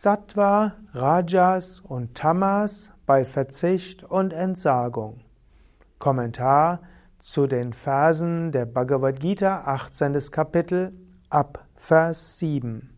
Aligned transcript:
Sattva, 0.00 0.74
Rajas 0.94 1.80
und 1.80 2.14
Tamas 2.14 2.92
bei 3.04 3.24
Verzicht 3.24 4.04
und 4.04 4.32
Entsagung. 4.32 5.22
Kommentar 5.98 6.82
zu 7.18 7.48
den 7.48 7.72
Versen 7.72 8.52
der 8.52 8.64
Bhagavad 8.64 9.18
Gita, 9.18 9.62
18. 9.64 10.16
Kapitel, 10.30 10.92
ab 11.30 11.66
Vers 11.74 12.38
7. 12.38 12.96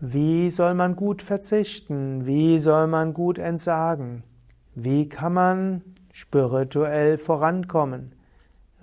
Wie 0.00 0.50
soll 0.50 0.74
man 0.74 0.96
gut 0.96 1.22
verzichten? 1.22 2.26
Wie 2.26 2.58
soll 2.58 2.88
man 2.88 3.14
gut 3.14 3.38
entsagen? 3.38 4.24
Wie 4.74 5.08
kann 5.08 5.34
man 5.34 5.82
spirituell 6.10 7.16
vorankommen? 7.16 8.16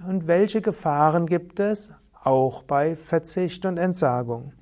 Und 0.08 0.28
welche 0.28 0.62
Gefahren 0.62 1.26
gibt 1.26 1.60
es 1.60 1.92
auch 2.24 2.64
bei 2.64 2.96
Verzicht 2.96 3.66
und 3.66 3.76
Entsagung? 3.76 4.54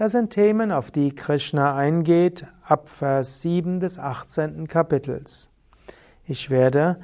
Das 0.00 0.12
sind 0.12 0.30
Themen, 0.30 0.72
auf 0.72 0.90
die 0.90 1.14
Krishna 1.14 1.76
eingeht 1.76 2.46
ab 2.62 2.88
Vers 2.88 3.42
7 3.42 3.80
des 3.80 3.98
18. 3.98 4.66
Kapitels. 4.66 5.50
Ich 6.24 6.48
werde 6.48 6.98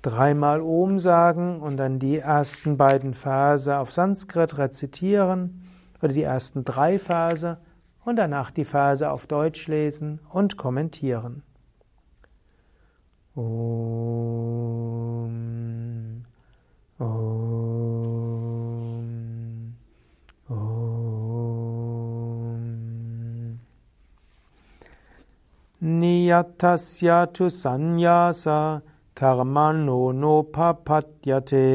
dreimal 0.00 0.62
Om 0.62 0.98
sagen 0.98 1.60
und 1.60 1.76
dann 1.76 1.98
die 1.98 2.16
ersten 2.16 2.78
beiden 2.78 3.12
Verse 3.12 3.76
auf 3.76 3.92
Sanskrit 3.92 4.56
rezitieren 4.56 5.68
oder 6.00 6.14
die 6.14 6.22
ersten 6.22 6.64
drei 6.64 6.98
Verse 6.98 7.58
und 8.06 8.16
danach 8.16 8.50
die 8.50 8.64
Verse 8.64 9.10
auf 9.10 9.26
Deutsch 9.26 9.68
lesen 9.68 10.18
und 10.30 10.56
kommentieren. 10.56 11.42
Om, 13.34 13.44
Niyatasya 26.00 27.18
tu 27.34 27.44
sanyasa 27.62 28.60
karmano 29.14 30.02
no 30.22 30.36
papatyate 30.42 31.70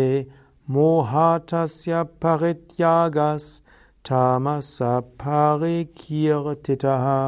mohatasya 0.67 1.99
parityagas 2.21 3.45
tamasa 4.03 4.93
parikirtitaha. 5.19 7.21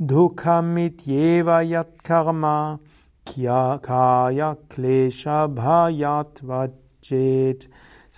Dukkamityeva 0.00 1.58
yat 1.72 1.92
karma 2.02 2.78
kya 3.24 3.78
kaya 3.82 4.56
klesha 4.70 5.38
bhayat 5.58 6.34
vajet 6.48 7.60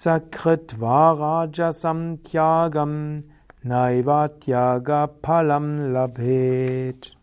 sakritvārajasam 0.02 2.00
tyagam 2.26 2.94
naivatyaga 3.68 5.06
palam 5.06 5.92
labhet. 5.92 7.16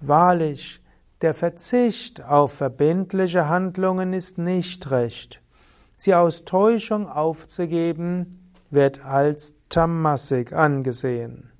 Wahrlich, 0.00 0.80
der 1.22 1.34
Verzicht 1.34 2.22
auf 2.24 2.52
verbindliche 2.52 3.48
Handlungen 3.48 4.12
ist 4.12 4.38
nicht 4.38 4.90
recht. 4.90 5.40
Sie 5.96 6.14
aus 6.14 6.44
Täuschung 6.44 7.08
aufzugeben, 7.08 8.30
wird 8.70 9.04
als 9.04 9.54
Tamasik 9.68 10.52
angesehen. 10.52 11.50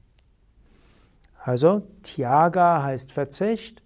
Also 1.42 1.82
Tyaga 2.02 2.82
heißt 2.82 3.10
Verzicht 3.10 3.82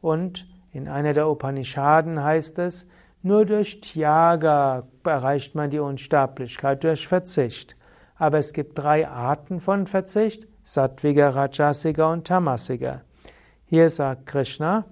und 0.00 0.46
in 0.72 0.86
einer 0.86 1.14
der 1.14 1.28
Upanishaden 1.28 2.22
heißt 2.22 2.58
es, 2.58 2.86
nur 3.22 3.46
durch 3.46 3.80
Tyaga 3.80 4.86
erreicht 5.04 5.54
man 5.54 5.70
die 5.70 5.80
Unsterblichkeit, 5.80 6.84
durch 6.84 7.08
Verzicht. 7.08 7.77
Aber 8.18 8.38
es 8.38 8.52
gibt 8.52 8.78
drei 8.78 9.08
Arten 9.08 9.60
von 9.60 9.86
Verzicht, 9.86 10.46
Sattviga, 10.62 11.30
Rajasiga 11.30 12.12
und 12.12 12.26
Tamasiga. 12.26 13.02
Hier 13.64 13.88
sagt 13.90 14.26
Krishna, 14.26 14.84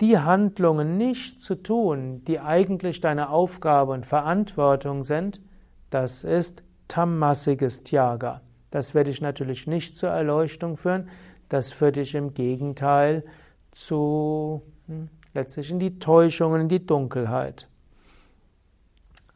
die 0.00 0.18
Handlungen 0.18 0.96
nicht 0.96 1.42
zu 1.42 1.56
tun, 1.56 2.24
die 2.24 2.40
eigentlich 2.40 3.00
deine 3.00 3.28
Aufgabe 3.28 3.92
und 3.92 4.06
Verantwortung 4.06 5.04
sind, 5.04 5.42
das 5.90 6.24
ist 6.24 6.62
tammasiges 6.88 7.82
Tyaga. 7.82 8.40
Das 8.70 8.94
werde 8.94 9.10
ich 9.10 9.20
natürlich 9.20 9.66
nicht 9.66 9.96
zur 9.96 10.10
Erleuchtung 10.10 10.76
führen, 10.76 11.08
das 11.48 11.72
führt 11.72 11.96
dich 11.96 12.14
im 12.14 12.32
Gegenteil 12.32 13.24
zu 13.72 14.62
hm, 14.86 15.08
letztlich 15.34 15.70
in 15.70 15.80
die 15.80 15.98
Täuschung 15.98 16.52
und 16.52 16.60
in 16.60 16.68
die 16.68 16.86
Dunkelheit. 16.86 17.68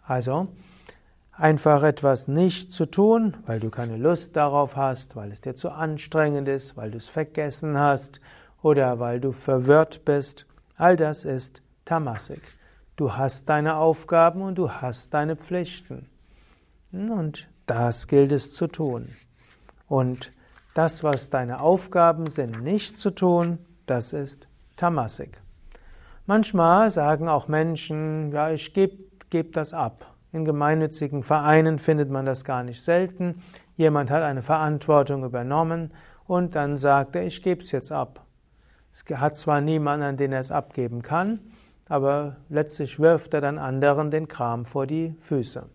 Also 0.06 0.48
einfach 1.36 1.82
etwas 1.82 2.28
nicht 2.28 2.72
zu 2.72 2.86
tun, 2.86 3.36
weil 3.46 3.60
du 3.60 3.70
keine 3.70 3.96
Lust 3.96 4.36
darauf 4.36 4.76
hast, 4.76 5.16
weil 5.16 5.32
es 5.32 5.40
dir 5.40 5.54
zu 5.54 5.70
anstrengend 5.70 6.48
ist, 6.48 6.76
weil 6.76 6.90
du 6.90 6.98
es 6.98 7.08
vergessen 7.08 7.78
hast 7.78 8.20
oder 8.62 8.98
weil 9.00 9.20
du 9.20 9.32
verwirrt 9.32 10.04
bist, 10.04 10.46
All 10.76 10.96
das 10.96 11.24
ist 11.24 11.62
Tamasik. 11.84 12.42
Du 12.96 13.16
hast 13.16 13.48
deine 13.48 13.76
Aufgaben 13.76 14.42
und 14.42 14.56
du 14.56 14.70
hast 14.70 15.14
deine 15.14 15.36
Pflichten. 15.36 16.08
Und 16.90 17.48
das 17.66 18.08
gilt 18.08 18.32
es 18.32 18.54
zu 18.54 18.66
tun. 18.66 19.08
Und 19.86 20.32
das, 20.74 21.04
was 21.04 21.30
deine 21.30 21.60
Aufgaben 21.60 22.28
sind, 22.28 22.62
nicht 22.62 22.98
zu 22.98 23.10
tun, 23.10 23.58
das 23.86 24.12
ist 24.12 24.48
Tamasik. 24.76 25.40
Manchmal 26.26 26.90
sagen 26.90 27.28
auch 27.28 27.46
Menschen, 27.46 28.32
ja, 28.32 28.50
ich 28.50 28.74
gebe 28.74 28.96
geb 29.30 29.52
das 29.52 29.74
ab. 29.74 30.13
In 30.34 30.44
gemeinnützigen 30.44 31.22
Vereinen 31.22 31.78
findet 31.78 32.10
man 32.10 32.26
das 32.26 32.42
gar 32.42 32.64
nicht 32.64 32.82
selten. 32.82 33.40
Jemand 33.76 34.10
hat 34.10 34.24
eine 34.24 34.42
Verantwortung 34.42 35.22
übernommen 35.22 35.92
und 36.26 36.56
dann 36.56 36.76
sagt 36.76 37.14
er, 37.14 37.24
ich 37.24 37.40
gebe 37.40 37.62
es 37.62 37.70
jetzt 37.70 37.92
ab. 37.92 38.26
Es 38.92 39.04
hat 39.16 39.36
zwar 39.36 39.60
niemanden, 39.60 40.04
an 40.04 40.16
den 40.16 40.32
er 40.32 40.40
es 40.40 40.50
abgeben 40.50 41.02
kann, 41.02 41.38
aber 41.88 42.38
letztlich 42.48 42.98
wirft 42.98 43.32
er 43.32 43.42
dann 43.42 43.58
anderen 43.58 44.10
den 44.10 44.26
Kram 44.26 44.64
vor 44.66 44.88
die 44.88 45.14
Füße. 45.20 45.68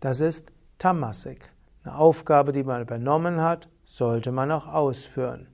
Das 0.00 0.20
ist 0.20 0.52
Tamasik. 0.76 1.48
Eine 1.82 1.96
Aufgabe, 1.96 2.52
die 2.52 2.64
man 2.64 2.82
übernommen 2.82 3.40
hat, 3.40 3.70
sollte 3.86 4.32
man 4.32 4.50
auch 4.50 4.66
ausführen. 4.66 5.48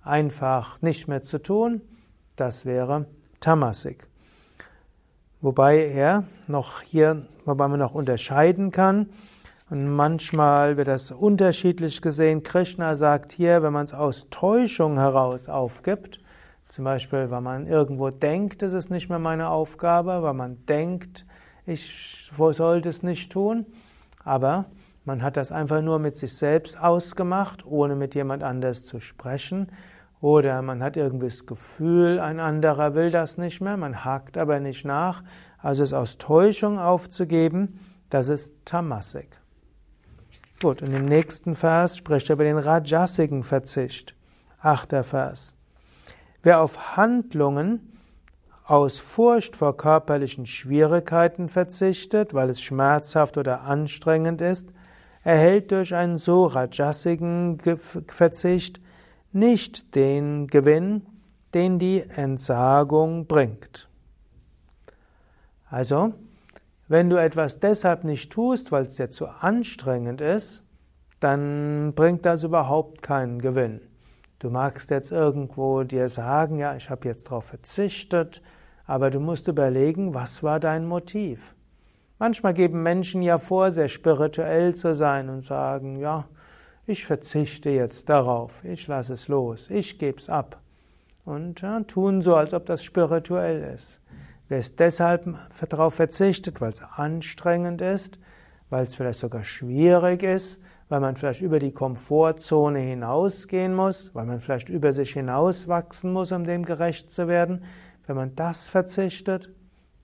Einfach 0.00 0.80
nicht 0.80 1.08
mehr 1.08 1.22
zu 1.22 1.42
tun, 1.42 1.80
das 2.36 2.66
wäre 2.66 3.06
Tamasik. 3.40 4.06
Wobei 5.44 5.88
er 5.88 6.24
noch 6.46 6.80
hier, 6.80 7.26
wobei 7.44 7.68
man 7.68 7.78
noch 7.78 7.92
unterscheiden 7.92 8.70
kann, 8.70 9.10
und 9.68 9.94
manchmal 9.94 10.78
wird 10.78 10.88
das 10.88 11.10
unterschiedlich 11.10 12.00
gesehen. 12.00 12.42
Krishna 12.42 12.96
sagt 12.96 13.30
hier, 13.32 13.62
wenn 13.62 13.74
man 13.74 13.84
es 13.84 13.92
aus 13.92 14.28
Täuschung 14.30 14.96
heraus 14.96 15.50
aufgibt, 15.50 16.18
zum 16.70 16.86
Beispiel, 16.86 17.30
weil 17.30 17.42
man 17.42 17.66
irgendwo 17.66 18.08
denkt, 18.08 18.62
es 18.62 18.72
ist 18.72 18.88
nicht 18.90 19.10
mehr 19.10 19.18
meine 19.18 19.50
Aufgabe, 19.50 20.22
weil 20.22 20.32
man 20.32 20.64
denkt, 20.64 21.26
ich 21.66 22.30
sollte 22.34 22.88
es 22.88 23.02
nicht 23.02 23.30
tun, 23.30 23.66
aber 24.24 24.64
man 25.04 25.22
hat 25.22 25.36
das 25.36 25.52
einfach 25.52 25.82
nur 25.82 25.98
mit 25.98 26.16
sich 26.16 26.34
selbst 26.34 26.80
ausgemacht, 26.80 27.66
ohne 27.66 27.96
mit 27.96 28.14
jemand 28.14 28.42
anders 28.42 28.86
zu 28.86 28.98
sprechen. 28.98 29.68
Oder 30.24 30.62
man 30.62 30.82
hat 30.82 30.96
irgendwie 30.96 31.26
das 31.26 31.44
Gefühl, 31.44 32.18
ein 32.18 32.40
anderer 32.40 32.94
will 32.94 33.10
das 33.10 33.36
nicht 33.36 33.60
mehr, 33.60 33.76
man 33.76 34.06
hakt 34.06 34.38
aber 34.38 34.58
nicht 34.58 34.86
nach. 34.86 35.22
Also 35.58 35.84
es 35.84 35.92
aus 35.92 36.16
Täuschung 36.16 36.78
aufzugeben, 36.78 37.78
das 38.08 38.30
ist 38.30 38.54
Tamasik. 38.64 39.28
Gut, 40.62 40.80
und 40.80 40.94
im 40.94 41.04
nächsten 41.04 41.54
Vers 41.54 41.98
spricht 41.98 42.30
er 42.30 42.36
über 42.36 42.44
den 42.44 42.56
rajasigen 42.56 43.42
Verzicht. 43.42 44.14
Achter 44.60 45.04
Vers. 45.04 45.58
Wer 46.42 46.62
auf 46.62 46.96
Handlungen 46.96 47.98
aus 48.64 48.98
Furcht 48.98 49.56
vor 49.56 49.76
körperlichen 49.76 50.46
Schwierigkeiten 50.46 51.50
verzichtet, 51.50 52.32
weil 52.32 52.48
es 52.48 52.62
schmerzhaft 52.62 53.36
oder 53.36 53.60
anstrengend 53.64 54.40
ist, 54.40 54.70
erhält 55.22 55.70
durch 55.70 55.94
einen 55.94 56.16
so 56.16 56.46
rajasigen 56.46 57.58
Verzicht 58.06 58.80
nicht 59.34 59.94
den 59.94 60.46
Gewinn, 60.46 61.02
den 61.54 61.78
die 61.78 62.00
Entsagung 62.00 63.26
bringt. 63.26 63.88
Also, 65.68 66.14
wenn 66.88 67.10
du 67.10 67.16
etwas 67.16 67.60
deshalb 67.60 68.04
nicht 68.04 68.32
tust, 68.32 68.70
weil 68.70 68.84
es 68.86 68.96
dir 68.96 69.10
zu 69.10 69.26
anstrengend 69.26 70.20
ist, 70.20 70.62
dann 71.20 71.94
bringt 71.94 72.26
das 72.26 72.44
überhaupt 72.44 73.02
keinen 73.02 73.40
Gewinn. 73.40 73.80
Du 74.38 74.50
magst 74.50 74.90
jetzt 74.90 75.10
irgendwo 75.10 75.84
dir 75.84 76.08
sagen, 76.08 76.58
ja, 76.58 76.76
ich 76.76 76.90
habe 76.90 77.08
jetzt 77.08 77.26
darauf 77.26 77.46
verzichtet, 77.46 78.42
aber 78.86 79.10
du 79.10 79.20
musst 79.20 79.48
überlegen, 79.48 80.12
was 80.12 80.42
war 80.42 80.60
dein 80.60 80.84
Motiv? 80.84 81.54
Manchmal 82.18 82.54
geben 82.54 82.82
Menschen 82.82 83.22
ja 83.22 83.38
vor, 83.38 83.70
sehr 83.70 83.88
spirituell 83.88 84.74
zu 84.74 84.94
sein 84.94 85.30
und 85.30 85.44
sagen, 85.44 85.96
ja, 85.96 86.26
ich 86.86 87.06
verzichte 87.06 87.70
jetzt 87.70 88.08
darauf, 88.08 88.62
ich 88.64 88.86
lasse 88.86 89.14
es 89.14 89.28
los, 89.28 89.70
ich 89.70 89.98
gebe 89.98 90.18
es 90.18 90.28
ab. 90.28 90.60
Und 91.24 91.62
ja, 91.62 91.80
tun 91.80 92.20
so, 92.20 92.34
als 92.34 92.52
ob 92.52 92.66
das 92.66 92.84
spirituell 92.84 93.72
ist. 93.74 94.00
Wer 94.48 94.58
es 94.58 94.76
deshalb 94.76 95.36
darauf 95.70 95.94
verzichtet, 95.94 96.60
weil 96.60 96.72
es 96.72 96.82
anstrengend 96.82 97.80
ist, 97.80 98.18
weil 98.68 98.86
es 98.86 98.94
vielleicht 98.94 99.20
sogar 99.20 99.44
schwierig 99.44 100.22
ist, 100.22 100.60
weil 100.90 101.00
man 101.00 101.16
vielleicht 101.16 101.40
über 101.40 101.58
die 101.58 101.72
Komfortzone 101.72 102.78
hinausgehen 102.78 103.74
muss, 103.74 104.14
weil 104.14 104.26
man 104.26 104.40
vielleicht 104.40 104.68
über 104.68 104.92
sich 104.92 105.14
hinauswachsen 105.14 106.12
muss, 106.12 106.30
um 106.32 106.44
dem 106.44 106.64
gerecht 106.64 107.10
zu 107.10 107.26
werden. 107.26 107.64
Wenn 108.06 108.16
man 108.16 108.34
das 108.34 108.68
verzichtet, 108.68 109.48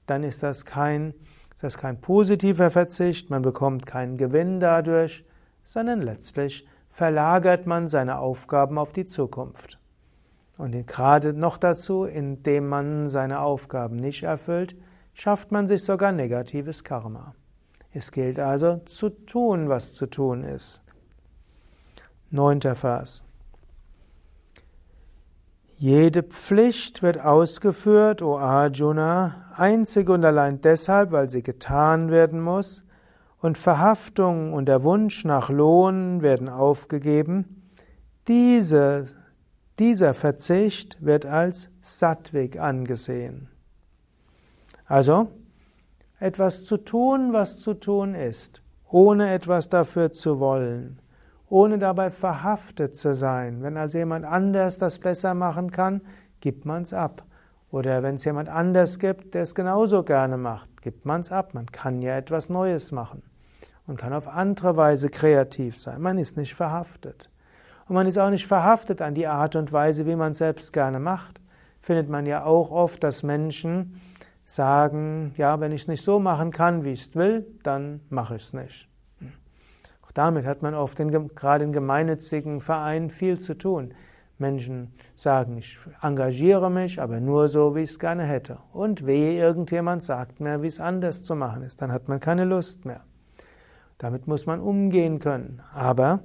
dann 0.06 0.22
ist 0.22 0.42
das 0.42 0.64
kein, 0.64 1.12
ist 1.54 1.62
das 1.62 1.76
kein 1.76 2.00
positiver 2.00 2.70
Verzicht, 2.70 3.28
man 3.28 3.42
bekommt 3.42 3.84
keinen 3.84 4.16
Gewinn 4.16 4.58
dadurch, 4.58 5.24
sondern 5.70 6.02
letztlich 6.02 6.66
verlagert 6.88 7.64
man 7.64 7.86
seine 7.86 8.18
Aufgaben 8.18 8.76
auf 8.76 8.90
die 8.90 9.06
Zukunft. 9.06 9.78
Und 10.58 10.84
gerade 10.88 11.32
noch 11.32 11.58
dazu, 11.58 12.02
indem 12.02 12.68
man 12.68 13.08
seine 13.08 13.38
Aufgaben 13.38 13.94
nicht 13.94 14.24
erfüllt, 14.24 14.74
schafft 15.14 15.52
man 15.52 15.68
sich 15.68 15.84
sogar 15.84 16.10
negatives 16.10 16.82
Karma. 16.82 17.36
Es 17.92 18.10
gilt 18.10 18.40
also 18.40 18.78
zu 18.86 19.10
tun, 19.10 19.68
was 19.68 19.94
zu 19.94 20.06
tun 20.06 20.42
ist. 20.42 20.82
Neunter 22.30 22.74
Vers. 22.74 23.24
Jede 25.76 26.24
Pflicht 26.24 27.00
wird 27.00 27.20
ausgeführt, 27.20 28.22
o 28.22 28.36
Arjuna, 28.36 29.52
einzig 29.54 30.08
und 30.08 30.24
allein 30.24 30.60
deshalb, 30.60 31.12
weil 31.12 31.30
sie 31.30 31.44
getan 31.44 32.10
werden 32.10 32.40
muss, 32.40 32.84
und 33.40 33.56
Verhaftung 33.56 34.52
und 34.52 34.66
der 34.66 34.82
Wunsch 34.82 35.24
nach 35.24 35.48
Lohn 35.48 36.22
werden 36.22 36.48
aufgegeben. 36.48 37.62
Diese, 38.28 39.06
dieser 39.78 40.14
Verzicht 40.14 40.98
wird 41.00 41.24
als 41.24 41.70
Sattwig 41.80 42.60
angesehen. 42.60 43.48
Also, 44.84 45.28
etwas 46.18 46.64
zu 46.64 46.76
tun, 46.76 47.32
was 47.32 47.60
zu 47.60 47.74
tun 47.74 48.14
ist, 48.14 48.60
ohne 48.88 49.32
etwas 49.32 49.70
dafür 49.70 50.12
zu 50.12 50.38
wollen, 50.38 51.00
ohne 51.48 51.78
dabei 51.78 52.10
verhaftet 52.10 52.94
zu 52.94 53.14
sein. 53.14 53.62
Wenn 53.62 53.78
also 53.78 53.98
jemand 53.98 54.26
anders 54.26 54.78
das 54.78 54.98
besser 54.98 55.32
machen 55.32 55.70
kann, 55.70 56.02
gibt 56.40 56.66
man 56.66 56.82
es 56.82 56.92
ab. 56.92 57.24
Oder 57.70 58.02
wenn 58.02 58.16
es 58.16 58.24
jemand 58.24 58.48
anders 58.48 58.98
gibt, 58.98 59.32
der 59.32 59.42
es 59.42 59.54
genauso 59.54 60.02
gerne 60.02 60.36
macht, 60.36 60.82
gibt 60.82 61.06
man 61.06 61.20
es 61.20 61.32
ab. 61.32 61.54
Man 61.54 61.66
kann 61.66 62.02
ja 62.02 62.16
etwas 62.16 62.50
Neues 62.50 62.92
machen 62.92 63.22
und 63.86 63.98
kann 63.98 64.12
auf 64.12 64.28
andere 64.28 64.76
Weise 64.76 65.08
kreativ 65.08 65.76
sein. 65.76 66.00
Man 66.00 66.18
ist 66.18 66.36
nicht 66.36 66.54
verhaftet. 66.54 67.30
Und 67.88 67.94
man 67.94 68.06
ist 68.06 68.18
auch 68.18 68.30
nicht 68.30 68.46
verhaftet 68.46 69.02
an 69.02 69.14
die 69.14 69.26
Art 69.26 69.56
und 69.56 69.72
Weise, 69.72 70.06
wie 70.06 70.14
man 70.14 70.32
selbst 70.32 70.72
gerne 70.72 71.00
macht. 71.00 71.40
Findet 71.80 72.08
man 72.08 72.26
ja 72.26 72.44
auch 72.44 72.70
oft, 72.70 73.02
dass 73.02 73.22
Menschen 73.22 74.00
sagen, 74.44 75.32
ja, 75.36 75.60
wenn 75.60 75.72
ich 75.72 75.82
es 75.82 75.88
nicht 75.88 76.04
so 76.04 76.18
machen 76.18 76.50
kann, 76.50 76.84
wie 76.84 76.92
ich 76.92 77.08
es 77.08 77.16
will, 77.16 77.46
dann 77.62 78.00
mache 78.08 78.36
ich 78.36 78.42
es 78.42 78.52
nicht. 78.52 78.88
Auch 80.02 80.12
damit 80.12 80.44
hat 80.44 80.62
man 80.62 80.74
oft 80.74 80.98
in, 81.00 81.10
gerade 81.34 81.64
in 81.64 81.72
gemeinnützigen 81.72 82.60
Vereinen 82.60 83.10
viel 83.10 83.38
zu 83.38 83.54
tun. 83.54 83.94
Menschen 84.38 84.92
sagen, 85.14 85.58
ich 85.58 85.78
engagiere 86.02 86.70
mich, 86.70 87.00
aber 87.00 87.20
nur 87.20 87.48
so, 87.48 87.76
wie 87.76 87.80
ich 87.80 87.90
es 87.90 87.98
gerne 87.98 88.24
hätte. 88.24 88.58
Und 88.72 89.06
wehe, 89.06 89.38
irgendjemand 89.38 90.02
sagt 90.02 90.40
mir, 90.40 90.62
wie 90.62 90.66
es 90.66 90.80
anders 90.80 91.22
zu 91.22 91.34
machen 91.34 91.62
ist, 91.62 91.82
dann 91.82 91.92
hat 91.92 92.08
man 92.08 92.20
keine 92.20 92.44
Lust 92.44 92.84
mehr. 92.84 93.04
Damit 94.00 94.26
muss 94.26 94.44
man 94.44 94.60
umgehen 94.60 95.20
können. 95.20 95.62
Aber 95.72 96.24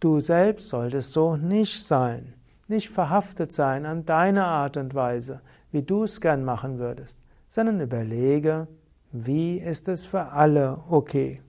du 0.00 0.18
selbst 0.18 0.68
solltest 0.68 1.12
so 1.12 1.36
nicht 1.36 1.82
sein, 1.82 2.34
nicht 2.66 2.90
verhaftet 2.90 3.52
sein 3.52 3.86
an 3.86 4.04
deine 4.04 4.44
Art 4.44 4.76
und 4.76 4.94
Weise, 4.94 5.40
wie 5.70 5.82
du 5.82 6.02
es 6.02 6.20
gern 6.20 6.44
machen 6.44 6.78
würdest 6.80 7.18
sondern 7.48 7.80
überlege, 7.80 8.68
wie 9.10 9.56
ist 9.56 9.88
es 9.88 10.06
für 10.06 10.26
alle 10.32 10.82
okay. 10.90 11.42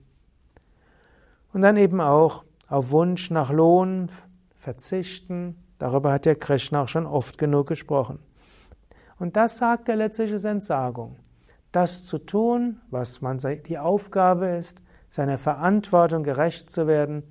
Und 1.52 1.62
dann 1.62 1.76
eben 1.76 2.00
auch 2.00 2.44
auf 2.68 2.90
Wunsch 2.90 3.30
nach 3.30 3.50
Lohn 3.50 4.10
verzichten. 4.56 5.56
Darüber 5.78 6.12
hat 6.12 6.26
ja 6.26 6.34
Krishna 6.34 6.82
auch 6.82 6.88
schon 6.88 7.06
oft 7.06 7.38
genug 7.38 7.66
gesprochen. 7.68 8.20
Und 9.18 9.36
das 9.36 9.58
sagt 9.58 9.88
er 9.88 9.96
letztlich 9.96 10.30
ist 10.30 10.44
Entsagung. 10.44 11.16
Das 11.72 12.04
zu 12.04 12.18
tun, 12.18 12.80
was 12.90 13.20
man 13.20 13.38
die 13.66 13.78
Aufgabe 13.78 14.48
ist, 14.48 14.80
seiner 15.10 15.38
Verantwortung 15.38 16.22
gerecht 16.22 16.70
zu 16.70 16.86
werden, 16.86 17.24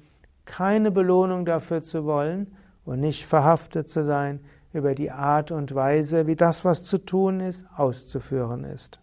keine 0.45 0.91
Belohnung 0.91 1.45
dafür 1.45 1.81
zu 1.81 2.05
wollen 2.05 2.55
und 2.85 2.99
nicht 2.99 3.25
verhaftet 3.25 3.89
zu 3.89 4.03
sein, 4.03 4.41
über 4.73 4.93
die 4.93 5.09
Art 5.09 5.51
und 5.51 5.73
Weise, 5.73 6.27
wie 6.27 6.35
das, 6.35 6.63
was 6.63 6.83
zu 6.83 6.99
tun 6.99 7.39
ist, 7.39 7.65
auszuführen 7.75 8.65
ist. 8.65 8.99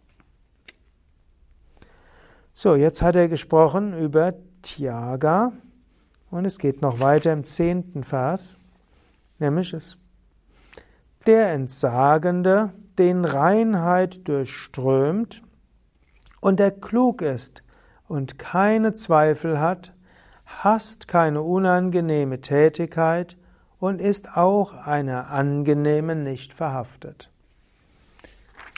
So, 2.54 2.76
jetzt 2.76 3.02
hat 3.02 3.16
er 3.16 3.28
gesprochen 3.28 3.98
über 3.98 4.34
Tyaga 4.62 5.52
und 6.30 6.44
es 6.44 6.58
geht 6.58 6.82
noch 6.82 7.00
weiter 7.00 7.32
im 7.32 7.44
zehnten 7.44 8.04
Vers, 8.04 8.58
nämlich 9.38 9.72
es 9.72 9.96
der 11.26 11.52
Entsagende, 11.52 12.72
den 12.98 13.24
Reinheit 13.24 14.26
durchströmt 14.28 15.42
und 16.40 16.60
der 16.60 16.70
klug 16.70 17.20
ist 17.20 17.62
und 18.08 18.38
keine 18.38 18.94
Zweifel 18.94 19.60
hat, 19.60 19.92
hasst 20.44 21.08
keine 21.08 21.42
unangenehme 21.42 22.40
Tätigkeit 22.40 23.36
und 23.78 24.00
ist 24.00 24.36
auch 24.36 24.72
einer 24.72 25.30
angenehmen 25.30 26.22
nicht 26.22 26.54
verhaftet. 26.54 27.30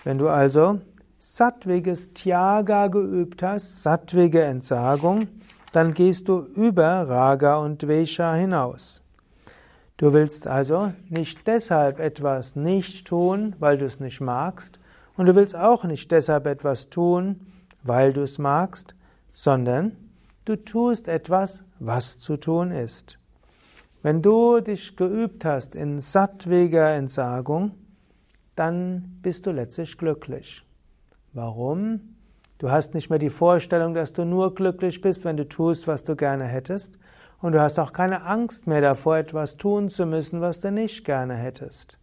Wenn 0.05 0.19
du 0.19 0.29
also 0.29 0.81
sattwiges 1.19 2.15
Tyaga 2.15 2.87
geübt 2.87 3.43
hast, 3.43 3.83
sattwige 3.83 4.43
Entsagung, 4.43 5.29
dann 5.73 5.93
gehst 5.93 6.29
du 6.29 6.41
über 6.41 7.09
Raga 7.09 7.57
und 7.57 7.83
Vesha 7.83 8.35
hinaus. 8.35 9.05
Du 9.97 10.13
willst 10.13 10.47
also 10.47 10.93
nicht 11.09 11.47
deshalb 11.47 11.99
etwas 11.99 12.55
nicht 12.57 13.07
tun, 13.07 13.57
weil 13.59 13.79
du 13.79 13.85
es 13.85 14.01
nicht 14.01 14.21
magst, 14.21 14.79
und 15.17 15.27
du 15.27 15.35
willst 15.35 15.57
auch 15.57 15.83
nicht 15.83 16.13
deshalb 16.13 16.47
etwas 16.47 16.91
tun, 16.91 17.41
weil 17.83 18.13
du 18.13 18.23
es 18.23 18.39
magst, 18.39 18.95
sondern 19.39 19.97
du 20.47 20.57
tust 20.57 21.07
etwas, 21.07 21.63
was 21.79 22.19
zu 22.19 22.37
tun 22.39 22.73
ist. 22.73 23.21
Wenn 24.03 24.21
du 24.21 24.59
dich 24.59 24.97
geübt 24.97 25.45
hast 25.45 25.77
in 25.77 26.01
sattwiger 26.01 26.97
Entsagung, 26.97 27.71
dann 28.57 29.21
bist 29.23 29.47
du 29.47 29.53
letztlich 29.53 29.97
glücklich. 29.97 30.67
Warum? 31.35 32.17
Du 32.59 32.73
hast 32.73 32.95
nicht 32.95 33.11
mehr 33.11 33.21
die 33.21 33.31
Vorstellung, 33.31 33.95
dass 33.95 34.13
du 34.13 34.25
nur 34.25 34.57
glücklich 34.57 35.01
bist, 35.01 35.25
wenn 35.25 35.37
du 35.37 35.47
tust, 35.49 35.87
was 35.87 36.03
du 36.03 36.17
gerne 36.17 36.45
hättest, 36.45 36.99
und 37.41 37.53
du 37.53 37.61
hast 37.61 37.79
auch 37.79 37.93
keine 37.93 38.25
Angst 38.25 38.67
mehr 38.67 38.81
davor, 38.81 39.19
etwas 39.19 39.57
tun 39.57 39.89
zu 39.89 40.05
müssen, 40.05 40.41
was 40.41 40.61
du 40.63 40.73
nicht 40.73 41.05
gerne 41.05 41.37
hättest. 41.37 41.97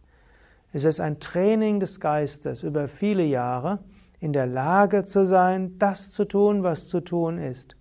Es 0.72 0.84
ist 0.84 1.00
ein 1.00 1.20
Training 1.20 1.80
des 1.80 2.00
Geistes 2.00 2.62
über 2.62 2.88
viele 2.88 3.24
Jahre, 3.24 3.80
in 4.20 4.32
der 4.32 4.46
Lage 4.46 5.04
zu 5.04 5.26
sein, 5.26 5.78
das 5.78 6.10
zu 6.10 6.24
tun, 6.24 6.62
was 6.62 6.88
zu 6.88 7.00
tun 7.00 7.38
ist, 7.38 7.76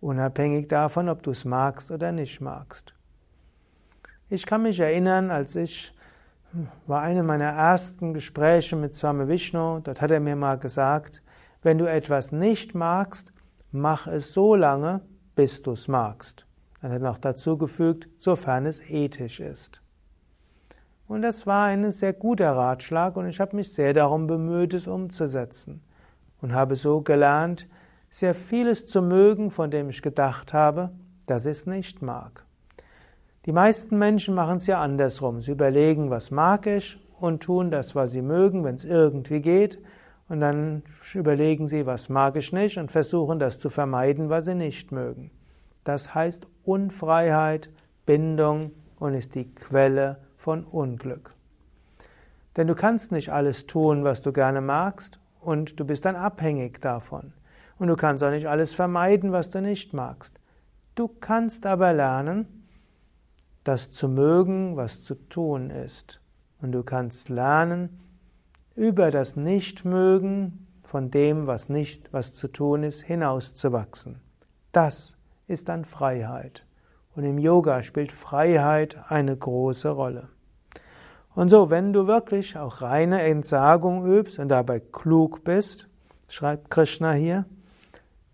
unabhängig 0.00 0.68
davon, 0.68 1.08
ob 1.08 1.22
du 1.22 1.30
es 1.30 1.44
magst 1.44 1.90
oder 1.90 2.12
nicht 2.12 2.40
magst. 2.40 2.94
Ich 4.28 4.44
kann 4.44 4.62
mich 4.62 4.78
erinnern, 4.78 5.30
als 5.30 5.56
ich 5.56 5.94
war 6.86 7.02
eine 7.02 7.22
meiner 7.22 7.50
ersten 7.50 8.14
Gespräche 8.14 8.76
mit 8.76 8.94
Swami 8.94 9.28
Vishnu, 9.28 9.80
dort 9.80 10.00
hat 10.00 10.10
er 10.10 10.20
mir 10.20 10.36
mal 10.36 10.58
gesagt, 10.58 11.22
wenn 11.62 11.78
du 11.78 11.86
etwas 11.86 12.32
nicht 12.32 12.74
magst, 12.74 13.32
mach 13.72 14.06
es 14.06 14.32
so 14.32 14.54
lange, 14.54 15.02
bis 15.34 15.62
du 15.62 15.72
es 15.72 15.88
magst. 15.88 16.46
Er 16.80 16.90
hat 16.90 17.02
noch 17.02 17.18
dazu 17.18 17.58
gefügt, 17.58 18.08
sofern 18.18 18.66
es 18.66 18.88
ethisch 18.88 19.40
ist. 19.40 19.82
Und 21.08 21.22
das 21.22 21.46
war 21.46 21.64
ein 21.64 21.90
sehr 21.90 22.12
guter 22.12 22.52
Ratschlag 22.52 23.16
und 23.16 23.26
ich 23.26 23.40
habe 23.40 23.56
mich 23.56 23.72
sehr 23.72 23.94
darum 23.94 24.26
bemüht, 24.26 24.74
es 24.74 24.86
umzusetzen 24.86 25.80
und 26.42 26.52
habe 26.52 26.76
so 26.76 27.00
gelernt, 27.00 27.66
sehr 28.10 28.34
vieles 28.34 28.86
zu 28.86 29.00
mögen, 29.00 29.50
von 29.50 29.70
dem 29.70 29.88
ich 29.88 30.02
gedacht 30.02 30.52
habe, 30.52 30.90
dass 31.26 31.46
ich 31.46 31.52
es 31.52 31.66
nicht 31.66 32.02
mag. 32.02 32.44
Die 33.46 33.52
meisten 33.52 33.98
Menschen 33.98 34.34
machen 34.34 34.58
es 34.58 34.66
ja 34.66 34.82
andersrum. 34.82 35.40
Sie 35.40 35.52
überlegen, 35.52 36.10
was 36.10 36.30
mag 36.30 36.66
ich 36.66 36.98
und 37.18 37.42
tun 37.42 37.70
das, 37.70 37.94
was 37.94 38.12
sie 38.12 38.22
mögen, 38.22 38.62
wenn 38.62 38.74
es 38.74 38.84
irgendwie 38.84 39.40
geht. 39.40 39.78
Und 40.28 40.40
dann 40.40 40.82
überlegen 41.14 41.66
sie, 41.66 41.86
was 41.86 42.10
mag 42.10 42.36
ich 42.36 42.52
nicht 42.52 42.76
und 42.76 42.92
versuchen 42.92 43.38
das 43.38 43.58
zu 43.58 43.70
vermeiden, 43.70 44.28
was 44.28 44.44
sie 44.44 44.54
nicht 44.54 44.92
mögen. 44.92 45.30
Das 45.84 46.14
heißt 46.14 46.46
Unfreiheit, 46.64 47.70
Bindung 48.04 48.72
und 48.98 49.14
ist 49.14 49.34
die 49.34 49.54
Quelle 49.54 50.18
von 50.48 50.64
Unglück. 50.64 51.34
Denn 52.56 52.68
du 52.68 52.74
kannst 52.74 53.12
nicht 53.12 53.28
alles 53.30 53.66
tun, 53.66 54.02
was 54.02 54.22
du 54.22 54.32
gerne 54.32 54.62
magst 54.62 55.20
und 55.42 55.78
du 55.78 55.84
bist 55.84 56.06
dann 56.06 56.16
abhängig 56.16 56.80
davon. 56.80 57.34
Und 57.78 57.88
du 57.88 57.96
kannst 57.96 58.24
auch 58.24 58.30
nicht 58.30 58.48
alles 58.48 58.72
vermeiden, 58.72 59.30
was 59.30 59.50
du 59.50 59.60
nicht 59.60 59.92
magst. 59.92 60.40
Du 60.94 61.06
kannst 61.06 61.66
aber 61.66 61.92
lernen, 61.92 62.66
das 63.62 63.90
zu 63.90 64.08
mögen, 64.08 64.78
was 64.78 65.04
zu 65.04 65.16
tun 65.16 65.68
ist. 65.68 66.22
Und 66.62 66.72
du 66.72 66.82
kannst 66.82 67.28
lernen, 67.28 68.00
über 68.74 69.10
das 69.10 69.36
Nichtmögen 69.36 70.66
von 70.82 71.10
dem, 71.10 71.46
was 71.46 71.68
nicht, 71.68 72.10
was 72.10 72.32
zu 72.32 72.48
tun 72.48 72.84
ist, 72.84 73.02
hinauszuwachsen. 73.02 74.22
Das 74.72 75.18
ist 75.46 75.68
dann 75.68 75.84
Freiheit. 75.84 76.64
Und 77.14 77.24
im 77.24 77.36
Yoga 77.36 77.82
spielt 77.82 78.12
Freiheit 78.12 79.10
eine 79.10 79.36
große 79.36 79.90
Rolle. 79.90 80.30
Und 81.38 81.50
so, 81.50 81.70
wenn 81.70 81.92
du 81.92 82.08
wirklich 82.08 82.58
auch 82.58 82.82
reine 82.82 83.22
Entsagung 83.22 84.04
übst 84.04 84.40
und 84.40 84.48
dabei 84.48 84.80
klug 84.80 85.44
bist, 85.44 85.86
schreibt 86.26 86.68
Krishna 86.68 87.12
hier, 87.12 87.44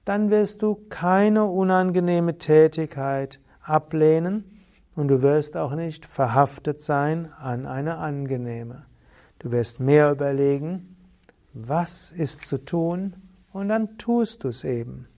dann 0.07 0.31
wirst 0.31 0.63
du 0.63 0.77
keine 0.89 1.45
unangenehme 1.45 2.39
Tätigkeit 2.39 3.41
ablehnen 3.61 4.65
und 4.97 5.09
du 5.09 5.21
wirst 5.21 5.55
auch 5.55 5.75
nicht 5.75 6.07
verhaftet 6.07 6.81
sein 6.81 7.31
an 7.31 7.67
eine 7.67 7.99
angenehme. 7.99 8.87
Du 9.39 9.53
wirst 9.53 9.81
mehr 9.81 10.11
überlegen, 10.11 10.97
was 11.53 12.11
ist 12.11 12.47
zu 12.47 12.57
tun 12.57 13.17
und 13.53 13.69
dann 13.69 13.99
tust 13.99 14.45
du 14.45 14.49
es 14.49 14.65
eben. 14.65 15.09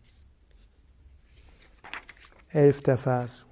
Elfter 2.49 2.97
Vers. 2.97 3.47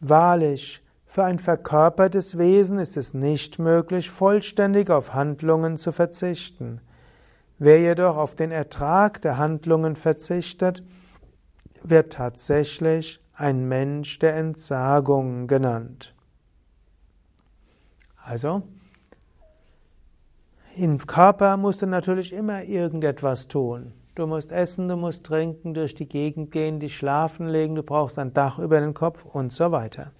Wahrlich, 0.00 0.81
für 1.12 1.24
ein 1.24 1.38
verkörpertes 1.38 2.38
Wesen 2.38 2.78
ist 2.78 2.96
es 2.96 3.12
nicht 3.12 3.58
möglich, 3.58 4.10
vollständig 4.10 4.88
auf 4.88 5.12
Handlungen 5.12 5.76
zu 5.76 5.92
verzichten. 5.92 6.80
Wer 7.58 7.80
jedoch 7.82 8.16
auf 8.16 8.34
den 8.34 8.50
Ertrag 8.50 9.20
der 9.20 9.36
Handlungen 9.36 9.94
verzichtet, 9.94 10.82
wird 11.82 12.14
tatsächlich 12.14 13.20
ein 13.34 13.68
Mensch 13.68 14.20
der 14.20 14.36
Entsagung 14.36 15.48
genannt. 15.48 16.14
Also, 18.24 18.62
im 20.74 20.96
Körper 20.96 21.58
musst 21.58 21.82
du 21.82 21.86
natürlich 21.86 22.32
immer 22.32 22.62
irgendetwas 22.62 23.48
tun. 23.48 23.92
Du 24.14 24.26
musst 24.26 24.50
essen, 24.50 24.88
du 24.88 24.96
musst 24.96 25.26
trinken, 25.26 25.74
durch 25.74 25.94
die 25.94 26.08
Gegend 26.08 26.52
gehen, 26.52 26.80
dich 26.80 26.96
schlafen 26.96 27.48
legen, 27.48 27.74
du 27.74 27.82
brauchst 27.82 28.18
ein 28.18 28.32
Dach 28.32 28.58
über 28.58 28.80
den 28.80 28.94
Kopf 28.94 29.26
und 29.26 29.52
so 29.52 29.72
weiter. 29.72 30.12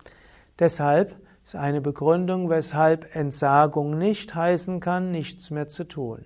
Deshalb 0.62 1.16
ist 1.44 1.56
eine 1.56 1.80
Begründung, 1.80 2.48
weshalb 2.48 3.16
Entsagung 3.16 3.98
nicht 3.98 4.32
heißen 4.32 4.78
kann, 4.78 5.10
nichts 5.10 5.50
mehr 5.50 5.68
zu 5.68 5.82
tun. 5.82 6.24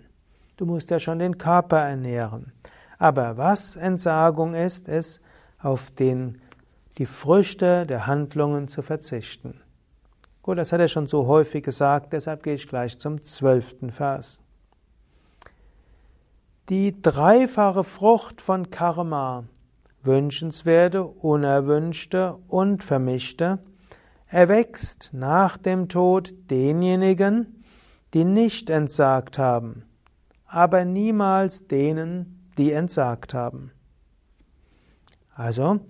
Du 0.59 0.67
musst 0.67 0.91
ja 0.91 0.99
schon 0.99 1.21
den 1.21 1.39
Körper 1.39 1.79
ernähren. 1.79 2.53
Aber 2.99 3.39
was 3.39 3.77
Entsagung 3.77 4.53
ist, 4.53 4.89
ist, 4.89 5.23
auf 5.59 5.91
den, 5.91 6.43
die 6.99 7.07
Früchte 7.07 7.87
der 7.87 8.07
Handlungen 8.07 8.69
zu 8.69 8.83
verzichten. 8.83 9.63
Gut, 10.43 10.59
das 10.59 10.71
hat 10.71 10.83
er 10.83 10.89
schon 10.89 11.07
so 11.07 11.27
häufig 11.27 11.65
gesagt, 11.65 12.13
deshalb 12.13 12.43
gehe 12.43 12.57
ich 12.57 12.69
gleich 12.69 12.99
zum 12.99 13.23
zwölften 13.23 13.91
Vers. 13.91 14.43
Die 16.69 17.01
dreifache 17.01 17.85
Frucht 17.85 18.43
von 18.43 18.69
Karma, 18.69 19.45
wünschenswerte, 20.03 21.05
unerwünschte 21.05 22.37
und 22.49 22.85
vermischte, 22.85 23.61
erwächst 24.29 25.11
nach 25.13 25.57
dem 25.57 25.89
Tod 25.89 26.35
denjenigen, 26.51 27.65
die 28.15 28.25
nicht 28.25 28.71
entsagt 28.71 29.39
haben, 29.39 29.85
aber 30.47 30.85
niemals 30.85 31.67
denen, 31.67 32.51
die 32.59 32.73
entsagt 32.73 33.35
haben. 33.35 33.73
Also, 35.35 35.81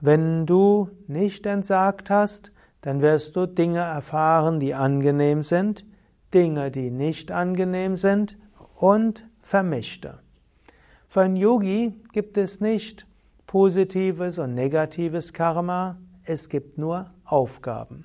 wenn 0.00 0.46
du 0.46 0.90
nicht 1.06 1.46
entsagt 1.46 2.10
hast, 2.10 2.50
dann 2.80 3.00
wirst 3.00 3.36
du 3.36 3.46
Dinge 3.46 3.80
erfahren, 3.80 4.58
die 4.58 4.74
angenehm 4.74 5.42
sind, 5.42 5.84
Dinge, 6.34 6.70
die 6.70 6.90
nicht 6.90 7.30
angenehm 7.30 7.96
sind 7.96 8.36
und 8.74 9.28
vermischte. 9.40 10.18
Für 11.06 11.20
einen 11.20 11.36
Yogi 11.36 12.00
gibt 12.12 12.38
es 12.38 12.60
nicht 12.60 13.06
positives 13.46 14.38
und 14.38 14.54
negatives 14.54 15.32
Karma, 15.32 15.98
es 16.24 16.48
gibt 16.48 16.78
nur 16.78 17.10
Aufgaben. 17.24 18.04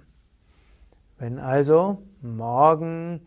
Wenn 1.17 1.39
also 1.39 2.03
morgen 2.21 3.21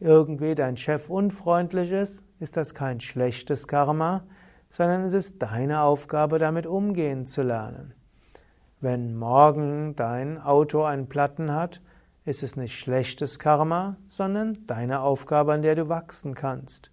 irgendwie 0.00 0.54
dein 0.54 0.76
Chef 0.76 1.10
unfreundlich 1.10 1.92
ist, 1.92 2.24
ist 2.40 2.56
das 2.56 2.74
kein 2.74 3.00
schlechtes 3.00 3.66
Karma, 3.66 4.24
sondern 4.68 5.02
es 5.02 5.14
ist 5.14 5.42
deine 5.42 5.82
Aufgabe, 5.82 6.38
damit 6.38 6.66
umgehen 6.66 7.26
zu 7.26 7.42
lernen. 7.42 7.94
Wenn 8.80 9.16
morgen 9.16 9.96
dein 9.96 10.40
Auto 10.40 10.82
einen 10.82 11.08
Platten 11.08 11.52
hat, 11.52 11.80
ist 12.24 12.42
es 12.42 12.56
nicht 12.56 12.78
schlechtes 12.78 13.38
Karma, 13.38 13.96
sondern 14.08 14.66
deine 14.66 15.00
Aufgabe, 15.00 15.52
an 15.52 15.62
der 15.62 15.74
du 15.74 15.88
wachsen 15.88 16.34
kannst. 16.34 16.90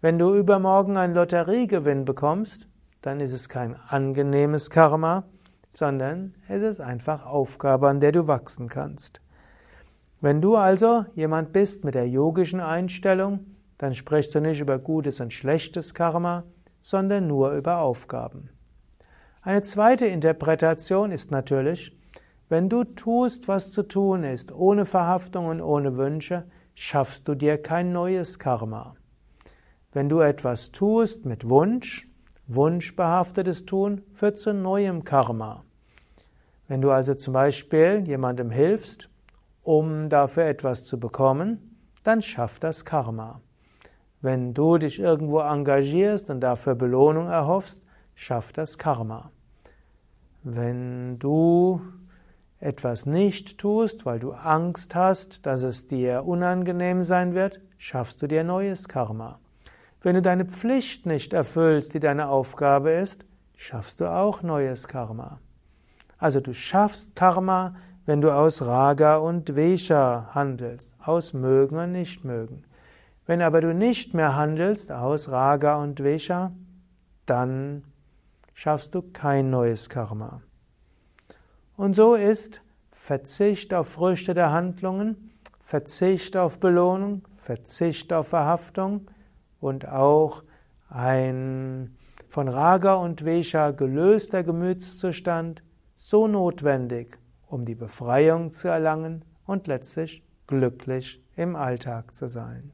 Wenn 0.00 0.18
du 0.18 0.34
übermorgen 0.34 0.96
einen 0.96 1.14
Lotteriegewinn 1.14 2.04
bekommst, 2.04 2.68
dann 3.02 3.20
ist 3.20 3.32
es 3.32 3.48
kein 3.48 3.76
angenehmes 3.88 4.70
Karma, 4.70 5.24
sondern 5.74 6.34
es 6.48 6.62
ist 6.62 6.80
einfach 6.80 7.26
Aufgabe, 7.26 7.88
an 7.88 8.00
der 8.00 8.12
du 8.12 8.26
wachsen 8.26 8.68
kannst. 8.68 9.20
Wenn 10.20 10.40
du 10.40 10.56
also 10.56 11.04
jemand 11.14 11.52
bist 11.52 11.84
mit 11.84 11.94
der 11.94 12.08
yogischen 12.08 12.60
Einstellung, 12.60 13.40
dann 13.76 13.94
sprichst 13.94 14.34
du 14.34 14.40
nicht 14.40 14.60
über 14.60 14.78
gutes 14.78 15.20
und 15.20 15.32
schlechtes 15.32 15.92
Karma, 15.92 16.44
sondern 16.80 17.26
nur 17.26 17.52
über 17.52 17.78
Aufgaben. 17.78 18.48
Eine 19.42 19.62
zweite 19.62 20.06
Interpretation 20.06 21.10
ist 21.10 21.30
natürlich, 21.30 21.94
wenn 22.48 22.68
du 22.68 22.84
tust, 22.84 23.48
was 23.48 23.72
zu 23.72 23.82
tun 23.82 24.22
ist, 24.22 24.52
ohne 24.52 24.86
Verhaftung 24.86 25.46
und 25.46 25.60
ohne 25.60 25.96
Wünsche, 25.96 26.44
schaffst 26.74 27.26
du 27.28 27.34
dir 27.34 27.60
kein 27.60 27.92
neues 27.92 28.38
Karma. 28.38 28.94
Wenn 29.92 30.08
du 30.08 30.20
etwas 30.20 30.72
tust 30.72 31.24
mit 31.24 31.48
Wunsch, 31.48 32.08
wunschbehaftetes 32.46 33.64
Tun 33.64 34.02
führt 34.12 34.38
zu 34.38 34.52
neuem 34.52 35.04
Karma. 35.04 35.64
Wenn 36.68 36.80
du 36.80 36.90
also 36.90 37.14
zum 37.14 37.34
Beispiel 37.34 38.04
jemandem 38.06 38.50
hilfst, 38.50 39.08
um 39.62 40.08
dafür 40.08 40.44
etwas 40.44 40.84
zu 40.84 40.98
bekommen, 40.98 41.78
dann 42.04 42.22
schafft 42.22 42.64
das 42.64 42.84
Karma. 42.84 43.40
Wenn 44.20 44.54
du 44.54 44.78
dich 44.78 44.98
irgendwo 44.98 45.40
engagierst 45.40 46.30
und 46.30 46.40
dafür 46.40 46.74
Belohnung 46.74 47.28
erhoffst, 47.28 47.80
schafft 48.14 48.58
das 48.58 48.78
Karma. 48.78 49.30
Wenn 50.42 51.18
du 51.18 51.80
etwas 52.60 53.04
nicht 53.04 53.58
tust, 53.58 54.06
weil 54.06 54.18
du 54.18 54.32
Angst 54.32 54.94
hast, 54.94 55.44
dass 55.44 55.62
es 55.62 55.86
dir 55.86 56.24
unangenehm 56.24 57.02
sein 57.02 57.34
wird, 57.34 57.60
schaffst 57.76 58.22
du 58.22 58.26
dir 58.26 58.44
neues 58.44 58.88
Karma. 58.88 59.38
Wenn 60.04 60.16
du 60.16 60.20
deine 60.20 60.44
Pflicht 60.44 61.06
nicht 61.06 61.32
erfüllst, 61.32 61.94
die 61.94 61.98
deine 61.98 62.28
Aufgabe 62.28 62.90
ist, 62.90 63.24
schaffst 63.56 64.02
du 64.02 64.10
auch 64.10 64.42
neues 64.42 64.86
Karma. 64.86 65.40
Also 66.18 66.40
du 66.40 66.52
schaffst 66.52 67.16
Karma, 67.16 67.74
wenn 68.04 68.20
du 68.20 68.30
aus 68.30 68.60
Raga 68.60 69.16
und 69.16 69.56
Vesha 69.56 70.28
handelst, 70.34 70.92
aus 71.02 71.32
Mögen 71.32 71.78
und 71.78 71.92
Nichtmögen. 71.92 72.64
Wenn 73.24 73.40
aber 73.40 73.62
du 73.62 73.72
nicht 73.72 74.12
mehr 74.12 74.36
handelst 74.36 74.92
aus 74.92 75.30
Raga 75.30 75.76
und 75.76 76.00
Vesha, 76.00 76.52
dann 77.24 77.82
schaffst 78.52 78.94
du 78.94 79.00
kein 79.00 79.48
neues 79.48 79.88
Karma. 79.88 80.42
Und 81.78 81.96
so 81.96 82.14
ist 82.14 82.60
Verzicht 82.90 83.72
auf 83.72 83.88
Früchte 83.88 84.34
der 84.34 84.52
Handlungen, 84.52 85.30
Verzicht 85.60 86.36
auf 86.36 86.60
Belohnung, 86.60 87.22
Verzicht 87.38 88.12
auf 88.12 88.28
Verhaftung 88.28 89.08
und 89.64 89.88
auch 89.88 90.44
ein 90.90 91.96
von 92.28 92.48
Raga 92.48 92.96
und 92.96 93.24
Vesha 93.24 93.70
gelöster 93.70 94.44
Gemütszustand 94.44 95.62
so 95.96 96.28
notwendig, 96.28 97.16
um 97.46 97.64
die 97.64 97.74
Befreiung 97.74 98.52
zu 98.52 98.68
erlangen 98.68 99.24
und 99.46 99.66
letztlich 99.66 100.22
glücklich 100.46 101.24
im 101.34 101.56
Alltag 101.56 102.14
zu 102.14 102.28
sein. 102.28 102.72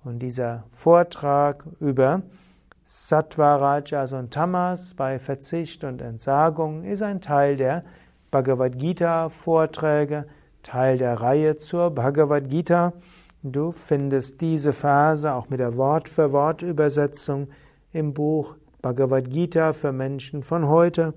und 0.04 0.20
dieser 0.20 0.66
Vortrag 0.70 1.66
über 1.80 2.24
Sattva, 2.90 3.58
Rajas 3.58 4.14
und 4.14 4.32
Tamas 4.34 4.94
bei 4.94 5.20
Verzicht 5.20 5.84
und 5.84 6.02
Entsagung 6.02 6.86
ist 6.86 7.02
ein 7.02 7.20
Teil 7.20 7.58
der 7.58 7.84
Bhagavad 8.32 8.80
Gita 8.80 9.28
Vorträge, 9.28 10.26
Teil 10.64 10.98
der 10.98 11.20
Reihe 11.20 11.58
zur 11.58 11.92
Bhagavad 11.92 12.48
Gita. 12.48 12.94
Du 13.44 13.74
findest 13.74 14.40
diese 14.40 14.72
Phase 14.72 15.34
auch 15.34 15.50
mit 15.50 15.60
der 15.60 15.76
Wort-für-Wort-Übersetzung 15.76 17.50
im 17.92 18.14
Buch 18.14 18.56
Bhagavad 18.82 19.32
Gita 19.32 19.74
für 19.74 19.92
Menschen 19.92 20.42
von 20.42 20.70
heute, 20.70 21.14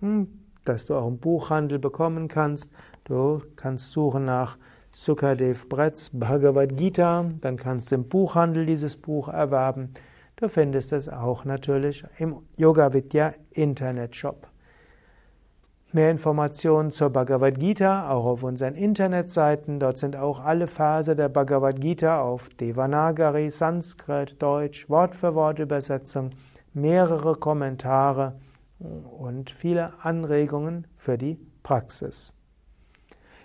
hm, 0.00 0.26
das 0.64 0.86
du 0.86 0.94
auch 0.94 1.06
im 1.06 1.18
Buchhandel 1.18 1.78
bekommen 1.78 2.28
kannst. 2.28 2.72
Du 3.04 3.42
kannst 3.56 3.92
suchen 3.92 4.24
nach 4.24 4.56
Sukadev 4.92 5.68
Bretz 5.68 6.08
Bhagavad 6.14 6.78
Gita, 6.78 7.26
dann 7.42 7.58
kannst 7.58 7.90
du 7.90 7.96
im 7.96 8.08
Buchhandel 8.08 8.64
dieses 8.64 8.96
Buch 8.96 9.28
erwerben. 9.28 9.92
Du 10.40 10.48
findest 10.48 10.92
es 10.92 11.06
auch 11.06 11.44
natürlich 11.44 12.02
im 12.16 12.36
Yoga 12.56 12.94
Vidya 12.94 13.34
Internet 13.50 14.16
Shop. 14.16 14.48
Mehr 15.92 16.10
Informationen 16.10 16.92
zur 16.92 17.10
Bhagavad 17.10 17.58
Gita 17.58 18.10
auch 18.10 18.24
auf 18.24 18.42
unseren 18.42 18.74
Internetseiten. 18.74 19.78
Dort 19.78 19.98
sind 19.98 20.16
auch 20.16 20.40
alle 20.40 20.66
Verse 20.66 21.14
der 21.14 21.28
Bhagavad 21.28 21.78
Gita 21.78 22.22
auf 22.22 22.48
Devanagari, 22.48 23.50
Sanskrit, 23.50 24.40
Deutsch, 24.40 24.88
Wort 24.88 25.14
für 25.14 25.34
Wort 25.34 25.58
Übersetzung, 25.58 26.30
mehrere 26.72 27.34
Kommentare 27.34 28.36
und 28.78 29.50
viele 29.50 29.92
Anregungen 30.02 30.86
für 30.96 31.18
die 31.18 31.38
Praxis. 31.62 32.34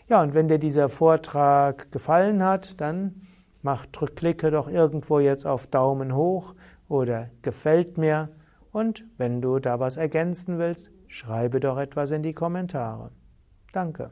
Ja, 0.07 0.21
und 0.21 0.33
wenn 0.33 0.47
dir 0.47 0.59
dieser 0.59 0.87
Vortrag 0.87 1.91
gefallen 1.91 2.41
hat, 2.41 2.79
dann 2.79 3.23
mach, 3.63 3.85
drück, 3.87 4.15
klicke 4.15 4.49
doch 4.49 4.69
irgendwo 4.69 5.19
jetzt 5.19 5.45
auf 5.45 5.67
Daumen 5.67 6.15
hoch 6.15 6.53
oder 6.87 7.29
gefällt 7.41 7.97
mir. 7.97 8.29
Und 8.71 9.05
wenn 9.17 9.41
du 9.41 9.59
da 9.59 9.79
was 9.79 9.97
ergänzen 9.97 10.59
willst, 10.59 10.91
Schreibe 11.15 11.61
doch 11.61 11.77
etwas 11.77 12.11
in 12.11 12.23
die 12.23 12.33
Kommentare. 12.33 13.09
Danke. 13.71 14.11